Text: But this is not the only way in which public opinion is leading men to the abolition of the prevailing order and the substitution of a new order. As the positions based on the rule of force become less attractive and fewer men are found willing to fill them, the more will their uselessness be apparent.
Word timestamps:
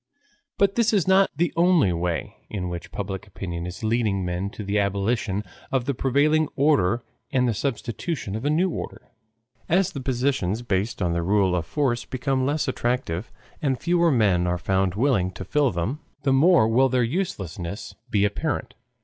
But 0.57 0.73
this 0.73 0.93
is 0.93 1.07
not 1.07 1.29
the 1.35 1.53
only 1.55 1.93
way 1.93 2.35
in 2.49 2.69
which 2.69 2.91
public 2.91 3.27
opinion 3.27 3.67
is 3.67 3.83
leading 3.83 4.25
men 4.25 4.49
to 4.49 4.63
the 4.63 4.79
abolition 4.79 5.43
of 5.71 5.85
the 5.85 5.93
prevailing 5.93 6.47
order 6.55 7.03
and 7.31 7.47
the 7.47 7.53
substitution 7.53 8.35
of 8.35 8.43
a 8.43 8.49
new 8.49 8.67
order. 8.71 9.11
As 9.69 9.91
the 9.91 10.01
positions 10.01 10.63
based 10.63 11.03
on 11.03 11.13
the 11.13 11.21
rule 11.21 11.55
of 11.55 11.67
force 11.67 12.03
become 12.05 12.47
less 12.47 12.67
attractive 12.67 13.31
and 13.61 13.79
fewer 13.79 14.09
men 14.09 14.47
are 14.47 14.57
found 14.57 14.95
willing 14.95 15.29
to 15.33 15.45
fill 15.45 15.69
them, 15.69 15.99
the 16.23 16.33
more 16.33 16.67
will 16.67 16.89
their 16.89 17.03
uselessness 17.03 17.93
be 18.09 18.25
apparent. 18.25 18.73